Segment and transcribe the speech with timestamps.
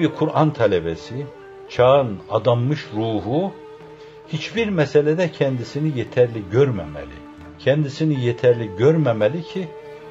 [0.00, 1.26] iyi bir Kur'an talebesi,
[1.68, 3.52] çağın adanmış ruhu
[4.28, 7.16] hiçbir meselede kendisini yeterli görmemeli.
[7.58, 9.68] Kendisini yeterli görmemeli ki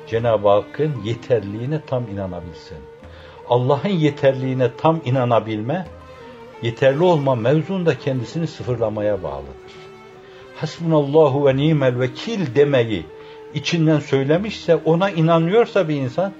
[0.07, 2.77] Cenab-ı Hakk'ın yeterliğine tam inanabilsin.
[3.49, 5.87] Allah'ın yeterliğine tam inanabilme,
[6.61, 9.73] yeterli olma mevzunda kendisini sıfırlamaya bağlıdır.
[10.55, 13.05] Hasbunallahu ve nimel vekil demeyi
[13.53, 16.33] içinden söylemişse, ona inanıyorsa bir insan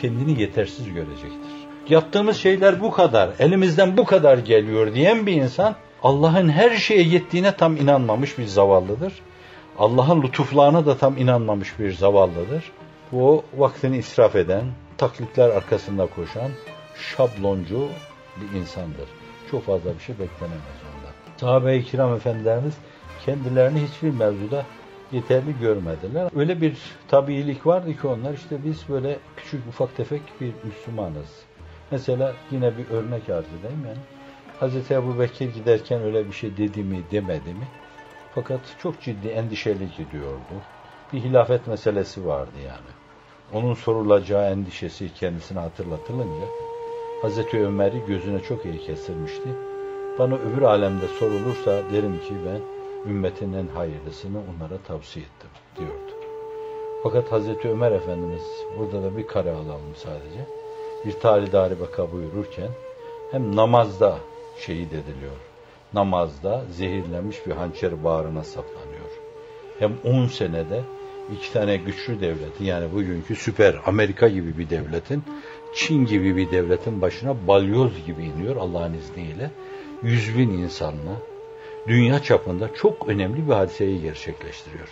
[0.00, 1.65] kendini yetersiz görecektir.
[1.88, 7.56] Yaptığımız şeyler bu kadar, elimizden bu kadar geliyor diyen bir insan Allah'ın her şeye yettiğine
[7.56, 9.12] tam inanmamış bir zavallıdır.
[9.78, 12.72] Allah'ın lütuflarına da tam inanmamış bir zavallıdır.
[13.12, 14.64] Bu vaktini israf eden,
[14.98, 16.50] taklitler arkasında koşan,
[16.96, 17.88] şabloncu
[18.36, 19.08] bir insandır.
[19.50, 20.60] Çok fazla bir şey beklenemez
[20.96, 21.12] ondan.
[21.36, 22.74] Sahabe-i kiram efendilerimiz
[23.26, 24.64] kendilerini hiçbir mevzuda
[25.12, 26.30] yeterli görmediler.
[26.36, 26.76] Öyle bir
[27.08, 31.46] tabiilik vardı ki onlar işte biz böyle küçük ufak tefek bir Müslümanız.
[31.90, 33.98] Mesela yine bir örnek arz edeyim yani.
[34.60, 34.90] Hz.
[34.90, 37.66] Ebu Bekir giderken öyle bir şey dedi mi demedi mi?
[38.34, 40.62] Fakat çok ciddi endişeli gidiyordu.
[41.12, 42.90] Bir hilafet meselesi vardı yani.
[43.52, 46.46] Onun sorulacağı endişesi kendisine hatırlatılınca
[47.22, 47.54] Hz.
[47.54, 49.48] Ömer'i gözüne çok iyi kestirmişti.
[50.18, 52.60] Bana öbür alemde sorulursa derim ki ben
[53.10, 56.12] ümmetin en hayırlısını onlara tavsiye ettim diyordu.
[57.02, 58.42] Fakat Hazreti Ömer Efendimiz
[58.78, 60.46] burada da bir kare alalım sadece.
[61.06, 62.68] Bir talidari vaka buyururken
[63.30, 64.18] hem namazda
[64.58, 65.36] şehit ediliyor.
[65.94, 69.10] Namazda zehirlenmiş bir hançer bağrına saplanıyor.
[69.78, 70.82] Hem 10 senede
[71.32, 75.24] iki tane güçlü devleti yani bugünkü süper Amerika gibi bir devletin
[75.74, 79.50] Çin gibi bir devletin başına balyoz gibi iniyor Allah'ın izniyle.
[80.02, 81.22] Yüz bin insanla
[81.86, 84.88] dünya çapında çok önemli bir hadiseyi gerçekleştiriyor.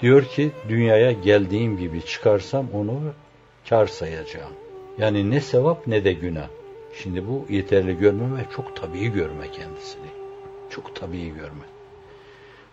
[0.00, 3.00] Diyor ki dünyaya geldiğim gibi çıkarsam onu
[3.68, 4.52] kar sayacağım.
[4.98, 6.48] Yani ne sevap ne de günah.
[6.94, 10.06] Şimdi bu yeterli görme ve çok tabii görme kendisini.
[10.70, 11.64] Çok tabii görme.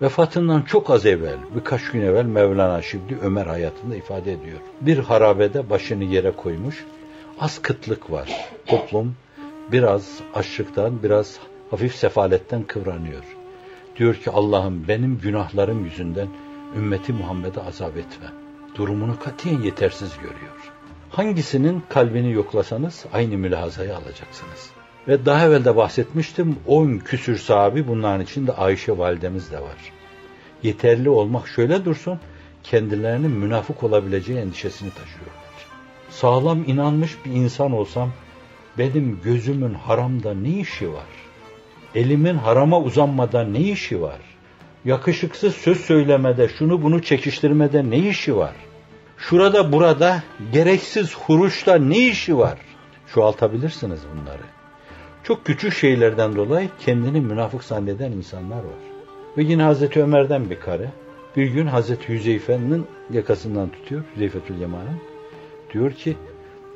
[0.02, 4.59] Vefatından çok az evvel, birkaç gün evvel Mevlana Şibli Ömer hayatında ifade ediyor.
[4.81, 6.85] Bir harabede başını yere koymuş,
[7.40, 8.50] az kıtlık var.
[8.68, 9.16] Toplum
[9.72, 11.40] biraz açlıktan, biraz
[11.72, 13.24] hafif sefaletten kıvranıyor.
[13.96, 16.28] Diyor ki Allah'ım benim günahlarım yüzünden
[16.78, 18.28] ümmeti Muhammed'e azap etme.
[18.75, 20.78] Durumunu katiyen yetersiz görüyor.
[21.12, 24.70] Hangisinin kalbini yoklasanız aynı mülahazayı alacaksınız.
[25.08, 29.94] Ve daha evvel de bahsetmiştim, on küsür sahabi bunların içinde Ayşe validemiz de var.
[30.64, 32.20] Yeterli olmak şöyle dursun,
[32.64, 35.50] kendilerinin münafık olabileceği endişesini taşıyorlar.
[36.09, 38.12] Sağlam inanmış bir insan olsam,
[38.78, 41.08] benim gözümün haramda ne işi var?
[41.96, 44.20] Elimin harama uzanmada ne işi var?
[44.86, 48.53] Yakışıksız söz söylemede, şunu bunu çekiştirmede ne işi var?
[49.19, 52.57] Şurada burada gereksiz huruşla ne işi var?
[53.13, 54.44] Çoğaltabilirsiniz bunları.
[55.24, 58.79] Çok küçük şeylerden dolayı kendini münafık zanneden insanlar var.
[59.38, 60.90] Ve yine Hazreti Ömer'den bir kare.
[61.38, 65.00] Bir gün Hazreti Hüzeyfe'nin yakasından tutuyor, Hüzeyfetül Yaman'ın.
[65.74, 66.18] Diyor ki,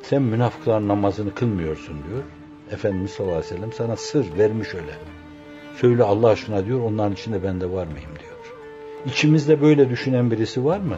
[0.02, 2.24] sen münafıkların namazını kılmıyorsun diyor.
[2.72, 4.94] Efendimiz sallallahu aleyhi ve sellem sana sır vermiş öyle.
[5.76, 8.56] Söyle Allah aşkına diyor, onların içinde ben de var mıyım diyor.
[9.06, 10.98] İçimizde böyle düşünen birisi var mı?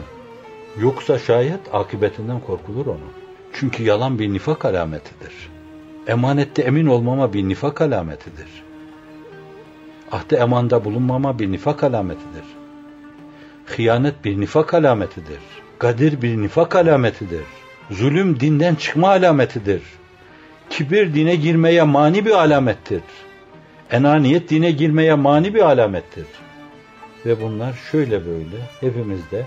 [0.80, 3.12] Yoksa şayet akıbetinden korkulur onun.
[3.52, 5.50] Çünkü yalan bir nifak alametidir.
[6.06, 8.48] Emanette emin olmama bir nifak alametidir.
[10.12, 12.44] Ahde emanda bulunmama bir nifak alametidir.
[13.66, 15.38] Hıyanet bir nifak alametidir.
[15.78, 17.44] Gadir bir nifak alametidir.
[17.90, 19.82] Zulüm dinden çıkma alametidir.
[20.70, 23.02] Kibir dine girmeye mani bir alamettir.
[23.90, 26.26] Enaniyet dine girmeye mani bir alamettir.
[27.26, 29.46] Ve bunlar şöyle böyle hepimizde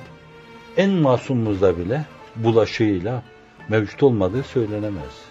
[0.78, 3.24] en masumumuzda bile bulaşığıyla
[3.69, 5.30] mevcut olmadığı söylenemez.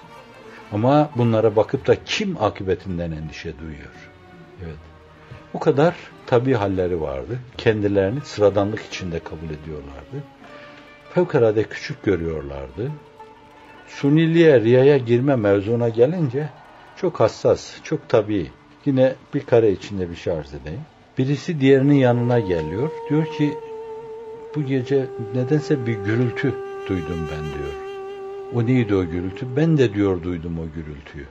[0.73, 4.11] Ama bunlara bakıp da kim akıbetinden endişe duyuyor?
[4.65, 4.79] Evet.
[5.55, 5.95] Bu kadar
[6.27, 7.39] tabi halleri vardı.
[7.57, 10.25] Kendilerini sıradanlık içinde kabul ediyorlardı.
[11.15, 12.91] Fevkalade küçük görüyorlardı.
[13.89, 16.49] Suniliğe, riyaya girme mevzuna gelince
[16.97, 18.51] çok hassas, çok tabi.
[18.85, 20.81] Yine bir kare içinde bir şey arz edeyim.
[21.19, 22.91] Birisi diğerinin yanına geliyor.
[23.11, 23.55] Diyor ki
[24.59, 26.55] bu gece nedense bir gürültü
[26.89, 27.75] duydum ben diyor.
[28.55, 29.47] O neydi o gürültü?
[29.57, 31.27] Ben de diyor duydum o gürültüyü.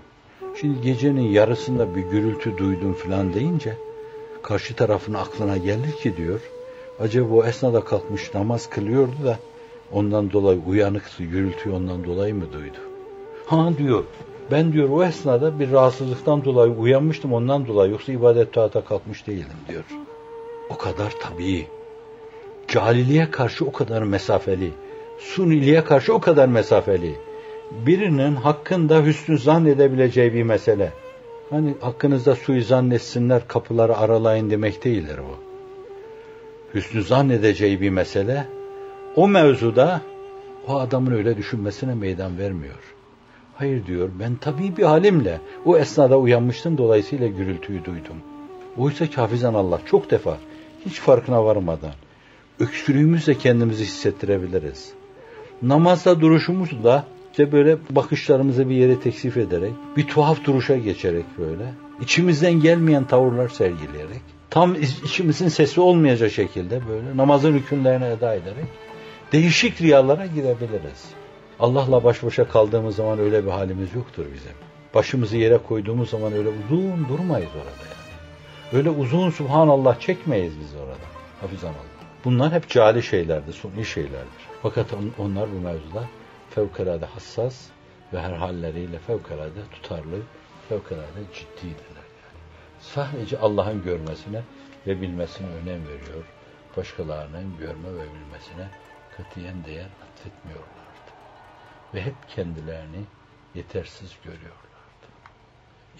[0.61, 3.77] Şimdi gecenin yarısında bir gürültü duydum falan deyince
[4.43, 6.41] karşı tarafın aklına gelir ki diyor.
[6.99, 9.39] Acaba o esnada kalkmış namaz kılıyordu da
[9.91, 12.77] ondan dolayı uyanıktı, gürültüyü ondan dolayı mı duydu?
[13.45, 14.03] Ha diyor,
[14.51, 19.57] ben diyor o esnada bir rahatsızlıktan dolayı uyanmıştım ondan dolayı yoksa ibadet taata kalkmış değilim
[19.69, 19.85] diyor.
[20.69, 21.76] O kadar tabii.
[22.67, 24.71] Cahilliğe karşı o kadar mesafeli.
[25.19, 27.15] Suniliğe karşı o kadar mesafeli.
[27.85, 30.91] birinin hakkında hüsnü zannedebileceği bir mesele.
[31.49, 35.37] Hani hakkınızda suizan etsinler kapıları aralayın demek değildir bu.
[36.73, 38.47] Hüsnü zannedeceği bir mesele
[39.15, 40.01] o mevzuda
[40.67, 42.95] o adamın öyle düşünmesine meydan vermiyor.
[43.55, 48.17] Hayır diyor ben tabii bir halimle o esnada uyanmıştım dolayısıyla gürültüyü duydum.
[48.77, 50.37] Oysa ki hafizan Allah çok defa
[50.85, 51.91] hiç farkına varmadan
[52.59, 54.91] öksürüğümüzle kendimizi hissettirebiliriz.
[55.61, 62.53] Namazda duruşumuzla işte böyle bakışlarımızı bir yere teksif ederek, bir tuhaf duruşa geçerek böyle, içimizden
[62.53, 64.75] gelmeyen tavırlar sergileyerek, tam
[65.05, 68.65] içimizin sesi olmayacak şekilde böyle namazın hükümlerini eda ederek
[69.31, 71.05] değişik riyalara girebiliriz.
[71.59, 74.51] Allah'la baş başa kaldığımız zaman öyle bir halimiz yoktur bizim.
[74.93, 78.17] Başımızı yere koyduğumuz zaman öyle uzun durmayız orada yani.
[78.73, 81.07] Öyle uzun subhanallah çekmeyiz biz orada.
[81.41, 81.96] Hafizan Allah.
[82.25, 84.47] Bunlar hep cali şeylerdir, suni şeylerdir.
[84.61, 86.03] Fakat on, onlar bu mevzuda
[86.49, 87.69] fevkalade hassas
[88.13, 90.21] ve her halleriyle fevkalade tutarlı,
[90.69, 92.07] fevkalade ciddidirler.
[92.23, 92.41] Yani.
[92.79, 94.41] Sadece Allah'ın görmesine
[94.87, 96.23] ve bilmesine önem veriyor.
[96.77, 98.69] Başkalarının görme ve bilmesine
[99.17, 101.11] katiyen değer atfetmiyorlardı.
[101.93, 103.03] Ve hep kendilerini
[103.55, 104.67] yetersiz görüyorlardı.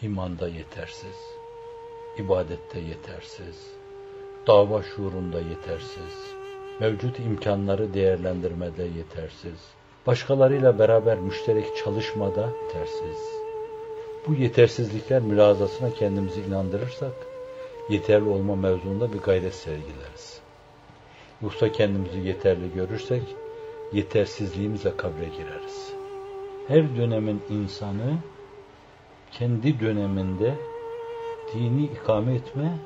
[0.01, 1.15] İmanda yetersiz,
[2.17, 3.67] ibadette yetersiz,
[4.47, 6.33] dava şuurunda yetersiz,
[6.79, 9.71] mevcut imkanları değerlendirmede yetersiz,
[10.07, 13.37] başkalarıyla beraber müşterek çalışmada yetersiz.
[14.27, 17.13] Bu yetersizlikler mülazasına kendimizi inandırırsak,
[17.89, 20.39] yeterli olma mevzunda bir gayret sergileriz.
[21.41, 23.23] Yoksa kendimizi yeterli görürsek,
[23.93, 25.93] yetersizliğimizle kabre gireriz.
[26.67, 28.17] Her dönemin insanı,
[29.31, 30.55] kendi döneminde
[31.53, 32.77] dini ikame etme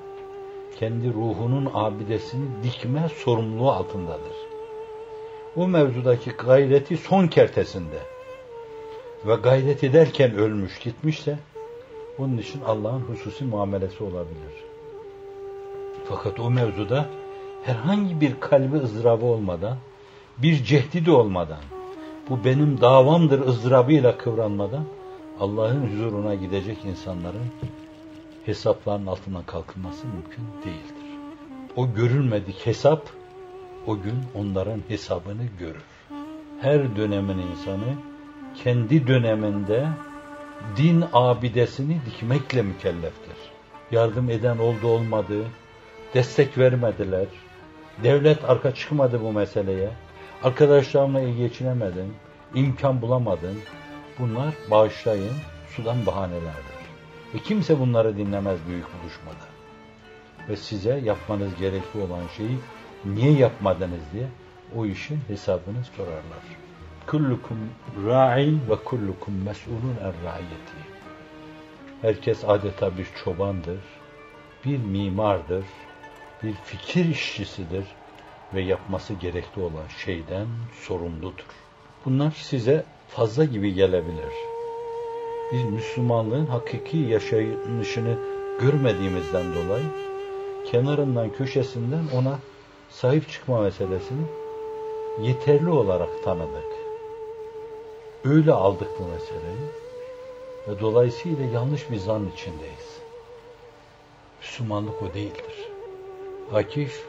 [0.80, 4.36] kendi ruhunun abidesini dikme sorumluluğu altındadır.
[5.56, 8.00] Bu mevzudaki gayreti son kertesinde
[9.26, 11.40] ve gayret ederken ölmüş gitmişse
[12.18, 14.54] bunun için Allah'ın hususi muamelesi olabilir.
[16.10, 17.06] Fakat o mevzuda
[17.64, 19.78] herhangi bir kalbi ızdırabı olmadan,
[20.38, 21.62] bir cehdi de olmadan,
[22.30, 24.84] bu benim davamdır ızdırabıyla kıvranmadan
[25.40, 27.46] Allah'ın huzuruna gidecek insanların
[28.46, 31.20] hesapların altından kalkılması mümkün değildir.
[31.76, 33.10] O görülmedik hesap
[33.88, 35.84] o gün onların hesabını görür.
[36.62, 37.96] Her dönemin insanı
[38.64, 39.88] kendi döneminde
[40.78, 43.38] din abidesini dikmekle mükelleftir.
[43.92, 45.46] Yardım eden oldu olmadı,
[46.14, 47.26] destek vermediler,
[48.04, 49.90] devlet arka çıkmadı bu meseleye,
[50.44, 52.14] arkadaşlarımla iyi geçinemedim,
[52.56, 53.62] imkan bulamadım.
[54.20, 55.34] Bunlar bağışlayın,
[55.76, 56.81] sudan bahanelerdir.
[57.36, 59.45] Ve kimse bunları dinlemez büyük buluşmada.
[60.50, 62.57] Ve size yapmanız gerekli olan şeyi
[63.06, 64.28] niye yapmadınız diye
[64.75, 66.44] o işin hesabını sorarlar.
[67.07, 67.57] Kullukum
[68.06, 70.13] ra'in ve kullukum mes'ulun er.
[72.01, 73.80] Herkes adeta bir çobandır,
[74.66, 75.66] bir mimardır,
[76.44, 77.86] bir fikir işçisidir
[78.54, 80.48] ve yapması gerekli olan şeyden
[80.81, 81.45] sorumludur.
[82.06, 84.50] Bunlar size fazla gibi gelebilir
[85.51, 88.17] biz Müslümanlığın hakiki yaşayışını
[88.60, 89.86] görmediğimizden dolayı
[90.65, 92.39] kenarından köşesinden ona
[92.89, 94.25] sahip çıkma meselesini
[95.22, 96.72] yeterli olarak tanıdık.
[98.25, 99.67] Öyle aldık bu meseleyi
[100.67, 102.98] ve dolayısıyla yanlış bir zan içindeyiz.
[104.41, 105.70] Müslümanlık o değildir.
[106.53, 107.05] Akif,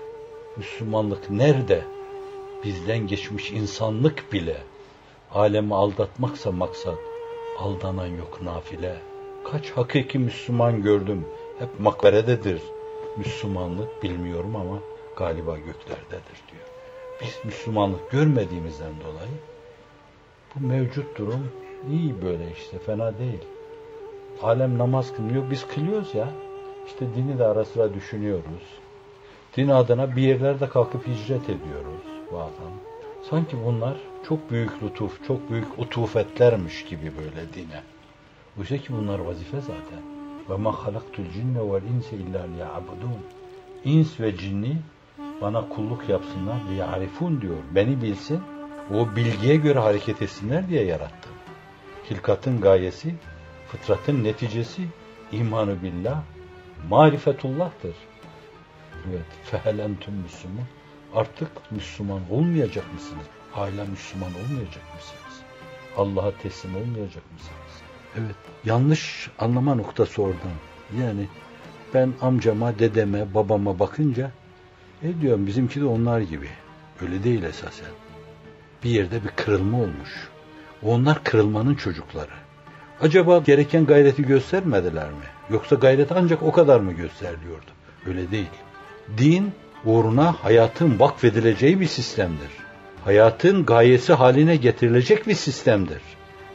[0.57, 1.85] Müslümanlık nerede?
[2.65, 4.57] Bizden geçmiş insanlık bile
[5.35, 7.12] alemi aldatmaksa maksat
[7.59, 8.97] aldanan yok nafile.
[9.45, 11.27] Kaç hakiki Müslüman gördüm,
[11.59, 12.63] hep makberededir.
[13.17, 14.79] Müslümanlık bilmiyorum ama
[15.17, 16.67] galiba göklerdedir diyor.
[17.21, 19.39] Biz Müslümanlık görmediğimizden dolayı
[20.55, 21.49] bu mevcut durum
[21.91, 23.45] iyi böyle işte fena değil.
[24.43, 26.29] Alem namaz kılmıyor, biz kılıyoruz ya.
[26.87, 28.79] İşte dini de ara sıra düşünüyoruz.
[29.57, 32.92] Din adına bir yerlerde kalkıp hicret ediyoruz bazen.
[33.31, 33.97] Sanki bunlar
[34.29, 37.83] çok büyük lütuf, çok büyük utufetlermiş gibi böyle dine.
[38.59, 40.03] Oysa ki bunlar vazife zaten.
[40.51, 43.19] Ve ma halaktul cinne vel inse illa liya'budun.
[43.85, 44.77] İns ve cinni
[45.41, 47.57] bana kulluk yapsınlar diye arifun diyor.
[47.75, 48.41] Beni bilsin,
[48.95, 51.33] o bilgiye göre hareket etsinler diye yarattım.
[52.11, 53.15] Hilkatın gayesi,
[53.69, 54.83] fıtratın neticesi
[55.33, 56.23] imanı billah,
[56.89, 57.95] marifetullah'tır.
[59.11, 60.67] Evet, fehelentüm Müslüman.
[61.15, 63.27] Artık Müslüman olmayacak mısınız?
[63.53, 65.43] Hala Müslüman olmayacak mısınız?
[65.97, 67.83] Allah'a teslim olmayacak mısınız?
[68.19, 70.53] Evet, yanlış anlama noktası oradan.
[71.01, 71.29] Yani
[71.95, 74.31] ben amcama, dedeme, babama bakınca
[75.03, 76.49] e diyorum bizimki de onlar gibi.
[77.03, 77.91] Öyle değil esasen.
[78.85, 80.29] Bir yerde bir kırılma olmuş.
[80.83, 82.33] Onlar kırılmanın çocukları.
[83.01, 85.25] Acaba gereken gayreti göstermediler mi?
[85.51, 87.71] Yoksa gayret ancak o kadar mı gösteriliyordu?
[88.07, 88.51] Öyle değil.
[89.19, 89.53] Din
[89.85, 92.51] uğruna hayatın vakfedileceği bir sistemdir.
[93.05, 96.03] Hayatın gayesi haline getirilecek bir sistemdir.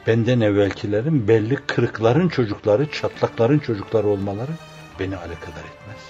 [0.07, 4.51] Benden evvelkilerin belli kırıkların çocukları, çatlakların çocukları olmaları
[4.99, 6.01] beni alakadar etmez.